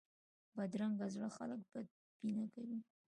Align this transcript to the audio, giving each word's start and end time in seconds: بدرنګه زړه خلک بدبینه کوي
بدرنګه 0.55 1.07
زړه 1.15 1.29
خلک 1.35 1.59
بدبینه 1.71 2.45
کوي 2.53 2.79